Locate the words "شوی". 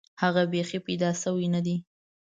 1.21-1.47